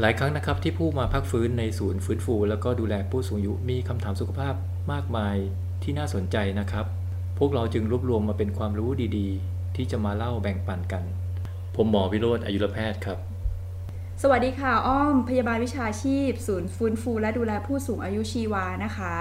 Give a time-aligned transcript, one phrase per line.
[0.00, 4.54] หลายครั้งนะครับที่ผู้มาพักฟื้นในศูนย์ฟื้นฟู แล้วก็ดูแลผู้สูงอายุมีคำถามสุขภาพ
[4.92, 5.36] มากมาย
[5.82, 6.86] ที่น่าสนใจนะครับ
[7.38, 11.04] พวกเราจึงรวบรวมมาเป็นความรู้ดีๆ ที่จะมาเล่าแบ่งปันกัน
[11.76, 13.18] ผมหมอวิโรธอายุรแพทย์ครับ
[14.22, 19.14] สวัสดีค่ะ อ้อม พยาบาลวิชาชีพ ศูนย์ฟื้นฟู และดูแลผู้สูงอายุชีวานะคะ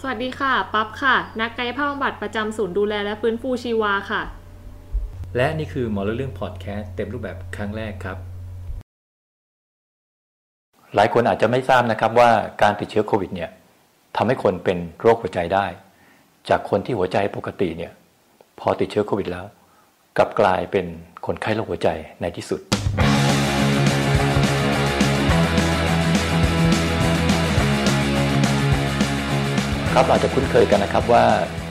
[0.00, 4.22] สวัสดีค่ะ ปั๊บค่ะ นักกายภาพบำบัดประจำศูนย์ดูแลและฟื้นฟูชีวาค่ะ
[5.36, 8.18] และนี่คือหมอเรื่องพอดแคสต์เต็มรูปแบบครั้งแรกครับ
[10.96, 12.30] หลายคนอาจจะไม่ทราบนะครับว่า
[12.62, 13.50] การติดเชื้อโควิดเนี่ย
[14.16, 15.66] ทำให้คนเป็นโรคหัวใจได้
[16.48, 17.92] จากคนที่หัวใจปกติเนี่ย
[18.60, 19.46] พอติดเชื้อโควิดแล้ว
[20.16, 20.86] กลับกลายเป็น
[21.26, 21.88] คนไข้โรคหัวใจ
[22.20, 22.60] ในที่สุด
[29.94, 31.24] ครับเราจะคุ้นเคยกันนะครับว่า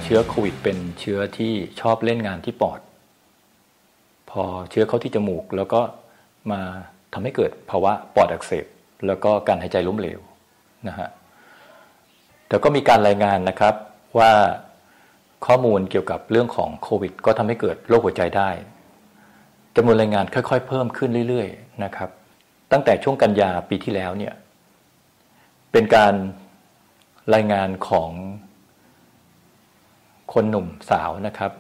[0.04, 2.80] เชื้อโควิด เป็นเชื้อที่ชอบเล่นงานที่ปอด
[4.32, 5.82] พอเชื้อเข้าที่จมูกแล้วก็
[6.52, 6.62] มา
[7.14, 8.66] ทำให้เกิดภาวะปอดอักเสบ
[9.08, 10.20] แล้วก็การหายใจล้มเหลว
[10.88, 11.10] นะฮะ
[12.48, 13.74] แต่ก็มีการรายงานนะครับ
[14.18, 14.32] ว่า
[15.46, 18.50] ข้อมูลเกี่ยวกับเรื่องของโควิด ก็ทำให้เกิดโรคหัวใจได้
[19.76, 22.10] จำนวนรายงานค่อยๆ เพิ่มขึ้นเรื่อยๆนะครับ
[22.72, 24.34] ตั้งแต่ช่วงกันยาปีที่แล้วเนี่ย
[25.72, 26.14] เป็นการ
[27.34, 28.10] รายงานของ
[30.34, 31.52] คนหนุ่มสาวนะครับ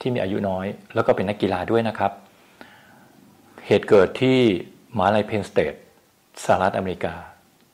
[0.00, 2.12] ที่มีอายุน้อย แล้วก็เป็นนักกีฬาด้วยนะครับ
[3.66, 4.38] เหตุเกิดที่
[4.96, 5.74] มหาลัย Penn State
[6.44, 7.14] สหรัฐอเมริกา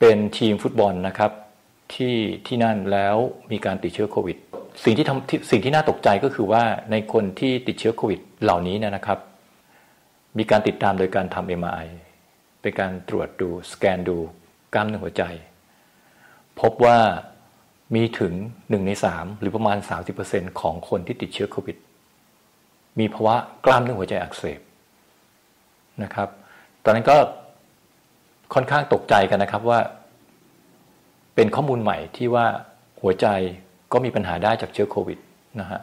[0.01, 1.33] เป็นทีมฟุตบอลนะครับ
[1.95, 2.17] ที่
[2.47, 3.17] ที่นั่นแล้ว
[3.53, 4.37] มีการติดเชื้อโควิด
[4.85, 9.19] สิ่งที่ทำสิ่งที่น่าตกใจก็คือว่าในคนที่ติดเชื้อโควิดเหล่านี้นะครับ
[10.39, 11.79] มีการติดตามโดยการทำ MRI
[12.61, 14.19] เป็นการตรวจดูสแกนดู
[14.75, 15.23] กล้ามเนื้อหัวใจ
[16.61, 16.99] พบว่า
[17.95, 18.33] มีถึง
[18.71, 19.79] หนึ่งในสามหรือประมาณ
[20.19, 21.77] 30%ของคนที่ติดเชื้อโควิด
[22.99, 24.61] มีภาวะกล้ามเนื้อหัวใจอักเสบ
[26.03, 26.29] นะครับ
[26.85, 27.17] ตอนนั้นก็
[28.55, 29.79] ค่อนข้างตกใจกันนะครับว่า
[31.35, 32.47] เป็นข้อมูลใหม่ที่ว่า
[33.01, 33.27] หัวใจ
[33.93, 35.19] ก็มีปัญหาได้จากเชื้อโควิด
[35.61, 35.81] นะฮะ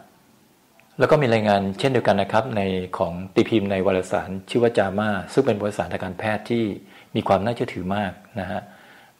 [0.99, 2.61] แล้วก็มีรายงานเช่นเดียวกันนะครับ ใน
[2.97, 6.63] ของตีพิมพ์ในวารสารชื่อว่าจามาซึ่งเป็นวารสารทางการแพทย์ที่
[7.15, 8.61] มีความน่าเชื่อถือมากนะฮะ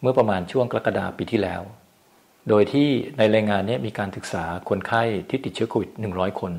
[0.01, 1.61] เมื่อประมาณช่วงกรกฎาปีที่แล้ว
[2.49, 6.53] โดยที่ในรายงานนี้มีการศึกษาคนไข้ที่ติดเชื้อโควิด 100 คน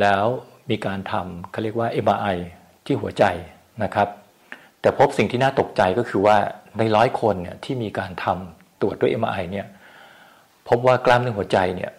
[0.00, 0.24] แล้ว
[0.70, 2.36] มีการทำเขาเรียกว่า MRI
[2.84, 3.24] ที่หัวใจ
[3.84, 4.08] นะครับ
[4.86, 6.36] แต่พบสิ่งที่น่าตกใจก็คือว่า
[6.78, 9.66] ในร้อยคนเนี่ยที่มีการทำตรวจด้วย MRI เนี่ย
[10.68, 11.92] พบว่ากล้ามเนื้อหัวใจเนี่ย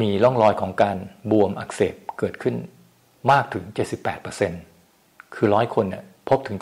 [0.00, 0.96] มีร่องรอยของการ
[1.30, 2.54] บวมอักเสบเกิดขึ้น
[3.30, 3.64] มากถึง
[4.50, 6.56] 78%คือร้อยคนเนี่ยพบถึง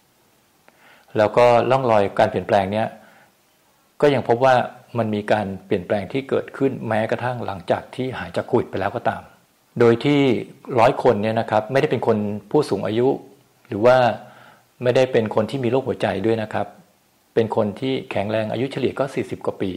[0.00, 2.86] 78%แล้วก็ร่องรอยการเปลี่ยนแปลงเนี้ย
[4.00, 4.54] ก็ยังพบว่า
[4.98, 9.22] มันมีการเปลี่ยนแปลงที่เกิดขึ้นแม้กระทั่งหลังจากที่หายจากโควิดไปแล้วก็ตาม
[9.80, 10.20] โดยที่
[10.78, 12.16] ร้อยคนเนี่ยนะครับไม่ได้เป็นคน
[12.50, 13.08] ผู้สูงอายุ
[13.68, 13.96] หรือว่า
[14.82, 16.66] ไม่ได้เป็นคนที่มีโรคหัวใจด้วยนะครับ
[17.34, 19.70] เป็นคนที่แข็งแรงอายุเฉลี่ยก็ 40 กว่าปี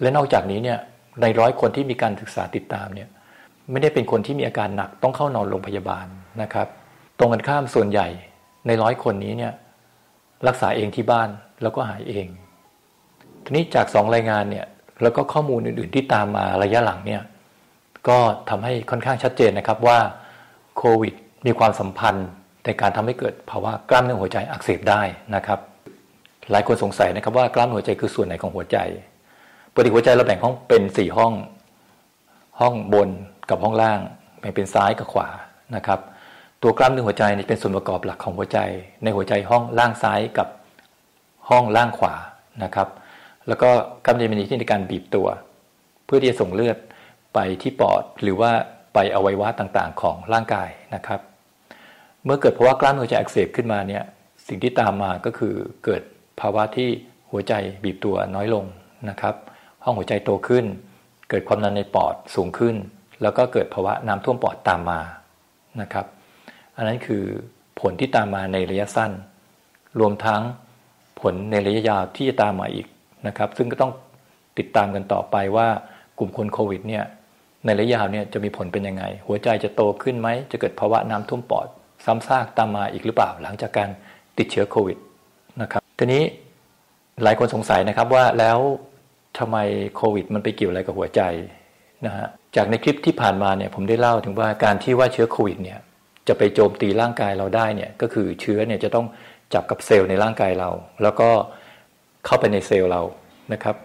[0.00, 0.78] และนอกจากนี้เนี่ย
[1.20, 3.08] ในร้อยคนที่มีการศึกษาติดตามเนี่ย
[3.70, 6.06] ไม่ได้เป็นคนที่มีอาการหนักต้องเข้านอนโรงพยาบาล
[6.42, 6.68] นะครับ
[7.18, 8.08] ตรงกันข้ามส่วนใหญ่
[8.66, 9.52] ในร้อยคนนี้เนี่ย
[10.48, 11.28] รักษาเองที่บ้าน
[11.62, 12.26] แล้วก็หายเอง
[13.44, 14.66] ทีนี้จากสองรายงานเนี่ย
[15.02, 17.22] แล้วก็ข้อมูลอื่น ๆ ที่ตามมาระยะหลังเนี่ย
[18.08, 18.18] ก็
[18.50, 19.98] ทำให้ค่อนข้างชัดเจนนะครับว่า
[20.76, 21.14] โควิด
[21.46, 22.28] มีความสัมพันธ์
[22.68, 25.02] ในการทำให้เกิดภาวะกล้ามเนื้อหัวใจอักเสบได้
[25.34, 25.60] นะครับ
[26.50, 28.78] หลายคนสงสัยนะครับว่ากล้ามเนื้อหัวใจคือส่วนไหนของหัวใจ
[29.72, 31.32] ปกติหัวใจเราแบ่งห้องเป็นสี่ห้อง
[32.60, 33.08] ห้องบน
[33.50, 34.00] กับห้องล่าง
[34.40, 35.28] แบ่งเป็นซ้ายกับขวา
[35.76, 36.00] นะครับ
[36.62, 38.58] ตัวกล้ามเนื้อหัวใจนี่เป็นส่วนประกอบหลักของหัวใจ
[39.02, 40.48] ในหัวใจห้องล่างซ้ายกับ
[41.48, 42.14] ห้องล่างขวา
[42.64, 42.88] นะครับ
[43.48, 43.70] แล้วก็
[44.04, 45.26] กล้ามเนื้อมีที่ในการบีบตัว
[46.04, 46.76] เพื่อที่จะส่งเลือด
[47.34, 48.50] ไปที่ปอดหรือว่า
[48.94, 51.20] ไปอวัยวะต่างๆ ของร่างกายนะครับ
[52.24, 54.04] เมื่อเกิดภาวะกล้ามเนื้อหัวใจอักเสบขึ้นมาเนี่ย
[54.48, 56.02] สิ่งที่ตามมาก็คือเกิด
[56.40, 56.88] ภาวะที่
[57.30, 57.52] หัวใจ
[57.84, 58.64] บีบตัวน้อยลง
[59.10, 59.34] นะครับ
[59.84, 60.64] ห้องหัวใจโตขึ้น
[61.30, 62.74] เกิดความดันในปอดสูงขึ้น
[63.22, 65.00] แล้วก็เกิดภาวะน้ำท่วมปอดตามมา
[65.80, 66.06] นะครับ
[66.76, 67.24] อันนั้นคือ
[67.80, 69.10] ผลที่ตามมาในระยะสั้น
[70.00, 70.42] รวมทั้ง
[71.20, 72.86] ผลในระยะยาวที่จะตามมาอีก
[73.26, 73.92] นะครับ ซึ่งก็ต้อง
[74.58, 75.68] ติดตามกันต่อไปว่า
[76.18, 77.04] กลุ่มคนโควิดเนี่ย
[77.66, 81.68] ในระยะยาวเนี่ยจะมีผลเป็นยังไง หัวใจจะโตขึ้นไหมจะเกิดภาวะน้ำท่วมปอด
[82.04, 83.90] ซ้ำซากตามมาอีกหรือเปล่า หลังจากการ
[84.38, 84.98] ติดเชื้อโควิด
[85.62, 86.22] นะครับทีนี้
[87.22, 88.58] หลายคนสงสัยนะครับว่าแล้ว
[89.38, 89.56] ทำไม
[89.96, 91.20] โควิด มันไปเกี่ยวอะไรกับหัวใจ
[92.06, 95.78] นะฮะจากในคลิปที่ผ่านมาเนี่ยผมได้เล่าถึงว่าการที่ว่าเชื้อโควิดเนี่ย
[96.28, 99.06] จะไปโจมตีร่างกายเราได้เนี่ยก็คือเชื้อเนี่ยจะต้อง
[99.54, 100.70] จับกับเซลล์ในร่างกายเรา
[101.02, 101.28] แล้วก็
[102.26, 103.02] เข้าไปในเซลล์เรา
[103.52, 103.76] นะครับ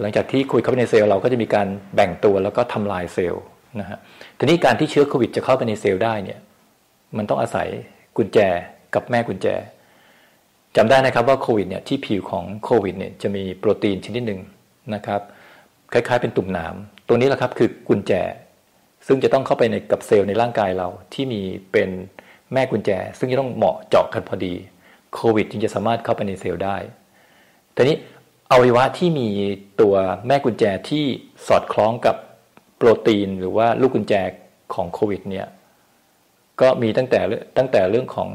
[0.00, 3.44] หลังจากที่คุยเข้าไปในเซลล์เราก็จะมีการแบ่งตัวแล้วก็ทำลายเซลล์
[3.80, 3.98] นะฮะ
[4.38, 6.38] ทีนี้การที่เชื้อโควิดจะเข้าไปในเซลล์ได้เนี่ย
[7.16, 7.68] มันต้องอาศัย
[8.16, 8.38] กุญแจ
[8.94, 9.48] กับแม่กุญแจ
[10.76, 14.40] จำได้นะครับว่าโควิดเนี่ยที่ผิวของโควิดเนี่ยจะมีโปรตีนชนิดหนึ่ง
[14.94, 15.20] นะครับ
[15.92, 16.74] คล้ายๆเป็นตุ่มหนาม
[17.08, 18.12] ตัวนี้แหละครับคือกุญแจ
[19.06, 21.40] ซึ่งจะต้องเข้าไปในกับเซลล์ในร่างกายเราที่มี
[21.72, 21.90] เป็น
[22.52, 24.54] แม่กุญแจ ซึ่งจะต้องเหมาะเจาะกันพอดี
[25.14, 26.76] โควิดจึงจะสามารถเข้าไปในเซลล์ได้
[27.76, 27.96] ทีนี้
[28.50, 29.28] อวัยวะที่มี
[29.80, 29.94] ตัว
[30.26, 31.04] แม่กุญแจที่
[31.46, 32.16] สอดคล้องกับ
[32.76, 34.14] โปรตีน หรือว่าลูกกุญแจ
[34.74, 35.46] ของโควิดเนี่ย
[36.60, 37.20] ก็มีตั้งแต่
[37.58, 38.28] ตั้งแต่เรื่องของ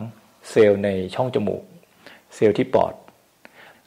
[0.50, 1.64] เซลล์ในช่องจมูก
[2.36, 2.94] เซลล์ที่ปอด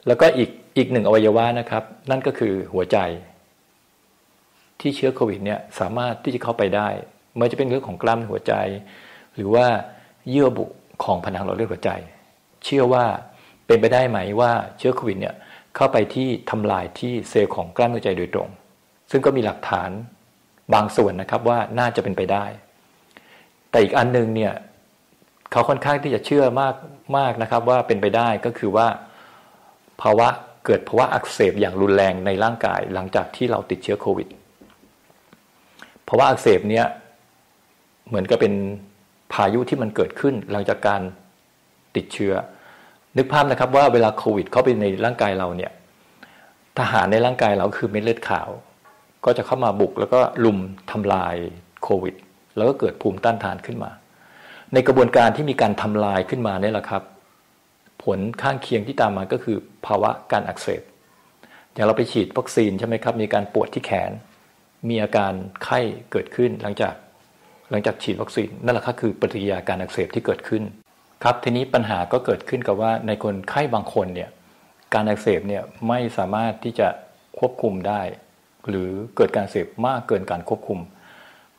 [0.07, 2.97] แล้วก็อีกอีกหนึ่งอวัยวะนะครับ นั่นก็คือหัวใจ
[4.79, 6.87] ที่เชื้อโควิดเนี่ยสามารถที่จะเข้าไปได้
[7.35, 8.53] ไม่ว่าจะเป็นเรื่องของกล้ามหัวใจ
[9.35, 9.65] หรือว่า
[10.29, 10.65] เยื่อบุ
[11.03, 11.91] ของผนังหลอดเลือดหัวใจ
[12.63, 13.05] เชื่อว่า
[13.67, 15.35] เป็นไปได้ไหมว่าเชื้อโควิดเนี่ย
[15.75, 18.49] เข้าไปที่ทำลายที่เซลล์ของกล้ามหัวใจโดยตรง
[19.11, 19.89] ซึ่งก็มีหลักฐาน
[20.73, 22.45] บางส่วนนะครับว่าน่าจะเป็นไปได้
[23.75, 24.53] แต่อีกอันนึงเนี่ย
[25.51, 26.75] เขาค่อนข้างที่จะเชื่อมาก
[27.17, 28.87] มากนะครับ ว่าเป็นไปได้ก็คือว่า
[30.01, 30.27] ภาวะ
[30.65, 34.27] เกิดภาวะอักเสบอย่างรุนแรงในร่างกายหลังจากที่เราติดเชื้อโควิด
[36.07, 36.85] ภาวะอักเสบเนี่ย
[38.07, 38.53] เหมือนกับเป็น
[39.33, 41.01] พายุที่มันเกิดขึ้นหลังจากการ
[41.95, 42.33] ติดเชื้อ
[43.17, 45.71] นึกภาพนะครับว่าเวลาโควิดเข้าไปในร่างกายเราเนี่ย
[46.79, 48.49] ทหารในร่างกายเราคือเม็ดเลือดขาว
[49.25, 50.57] ก็จะเข้ามาบุกแล้วก็ลุม
[50.91, 51.35] ทำลาย
[51.83, 52.15] โควิด
[52.55, 53.91] แล้วก็เกิดภูมิต้านทานขึ้นมา
[54.73, 57.03] ในกระบวนการที่มีการทำลายขึ้นมาเนี่ยแหละครับ
[58.03, 60.81] ผลข้างเคียงที่ตามมาก็คือภาวะการอักเสบ
[61.73, 64.11] อย่างเราไปฉีดวัคซีนใช่ไหมครับ มีการปวดที่แขน
[64.89, 65.79] มีอาการไข้
[66.11, 66.93] เกิดขึ้นหลังจาก
[67.71, 70.63] หลังจากฉีดวัคซีนนั่นแหละครับคือปฏิกิริยาการอักเสบที่เกิดขึ้น
[71.23, 74.29] ครับทีนี้ปัญหาก็เกิดขึ้นกับว่าในคนไข้บางคนเนี่ย
[74.93, 76.87] การอักเสบเนี่ยไม่สามารถที่จะ
[77.39, 78.01] ควบคุมได้
[78.69, 80.79] หรือเกิดการเสบมากเกินการควบคุม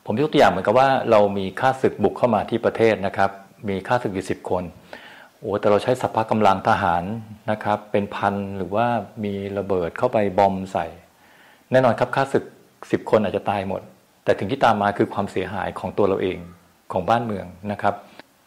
[0.09, 3.31] ผมยกตัวอย่างเหมือนกับว่าเรามีค่าศึกบุกเข้ามาที่ประเทศนะครับ
[3.69, 4.63] มีค่าศึกอยู่สิบคน
[5.39, 7.03] โอ้แต่เราใช้สัพพะกำลังทหาร
[7.51, 8.87] นะครับ เป็นพันหรือว่า
[9.23, 10.85] มีระเบิดเข้าไปบอมใส่
[11.71, 12.43] แน่นอนครับค่าศึก
[12.91, 13.81] สิบคนอาจจะตายหมด
[14.23, 16.37] แต่ถึงที่ตามมาคือความเสียหายของตัวเราเอง
[16.91, 17.95] ของบ้านเมืองนะครับ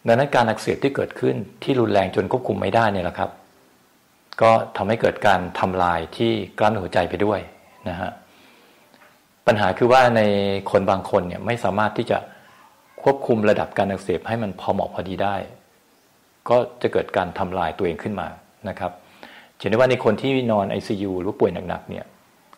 [0.07, 3.31] ดังนั้นการอักเสบที่เกิดขึ้นที่รุนแรงจนควบคุมไม่ได้เนี่ยแหละครับ
[4.43, 7.41] ก็ทำให้เกิดการทำลายที่กล้ามเนื้อหัวใจไปด้วย
[7.89, 8.11] นะฮะ
[9.46, 10.22] ปัญหาคือว่าใน
[10.70, 12.19] คนบางคนเนี่ยไม่สามารถที่จะ
[13.02, 15.37] ควบคุมระดับการอักเสบให้มันพอเหมาะพอดีได้
[16.48, 18.28] ก็จะเกิดการทำลายตัวเองขึ้นมา
[18.69, 18.92] นะครับ
[19.58, 22.04] เห็นได้ว่าในคนที่นอน ICU หรือป่วยหนักๆเนี่ย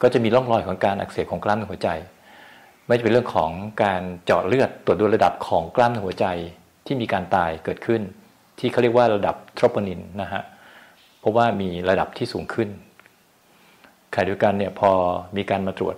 [0.03, 1.89] ก็จะมีร่องรอยของการอักเสบของกล้ามเนื้อหัวใจ
[2.87, 3.51] ไม่จะเป็นเรื่องของ
[3.83, 6.27] การเจาะเลือดตรวจดูระดับของกล้ามเนื้อหัวใจ
[6.87, 8.01] ที่มีการตายเกิดขึ้น
[8.59, 10.43] ที่เขาเรียกว่าระดับทรปนินนะฮะ
[11.21, 12.69] เพราะว่ามีระดับที่สูงขึ้น
[14.15, 14.91] ขณะเดียวกันเนี่ยพอ
[15.37, 15.97] มีการมาตรวจ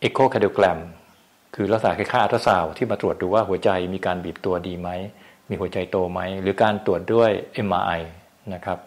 [0.00, 0.78] echocardiogram
[1.54, 4.88] คือลักษณะคล้ายๆอัลตราซาวที่มาตรวจดูว่าหัวใจมีการบีบตัวดีไหม
[5.48, 7.30] มีหัวใจโตไหม หรือการตรวจด้วย
[7.66, 8.00] MRI
[8.54, 8.78] นะครับ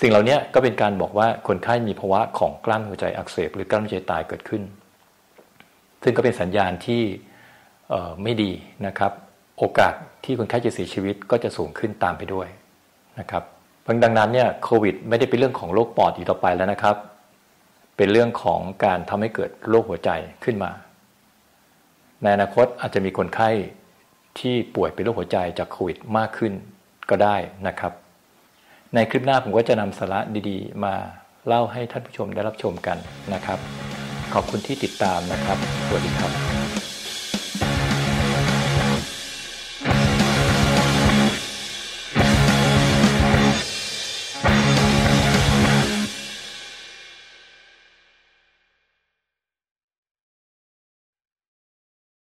[0.00, 4.62] สิ่งเหล่านี้ก็เป็นการบอกว่าคนไข้มีภาวะของกล้ามหัวใจอักเสบ หรือกล้ามหัวใจตายเกิดขึ้น
[6.02, 7.02] ซึ่งก็เป็นสัญญาณที่
[8.22, 8.52] ไม่ดี
[8.86, 9.12] นะครับ
[9.58, 9.94] โอกาส
[10.24, 12.48] ที่คนไข้จะเสียชีวิตก็จะสูงขึ้นตามไปด้วย
[13.18, 13.42] นะครับ
[14.04, 16.96] ดังนั้นเนี่ยโควิดไม่ได้เป็นเรื่องของโรคปอดอีกต่อไปแล้วนะครับ
[17.96, 20.10] เป็นเรื่องของการทำให้เกิดโรคหัวใจ
[20.44, 20.70] ขึ้นมา
[22.22, 23.50] ในอนาคตอาจจะมีคนไข้
[24.38, 26.52] ที่ป่วยเป็นโรคหัวใจจากโควิดมากขึ้น
[27.10, 27.36] ก็ได้
[27.66, 27.92] นะครับ
[28.94, 30.94] ในคลิปหน้าผมก็จะนำสาระดีๆ มา
[31.46, 32.98] เล่าให้ท่านผู้ชมได้รับชมกัน
[33.34, 33.58] นะครับ
[34.34, 36.51] ขอบคุณที่ติดตามนะครับ สวัสดีครับ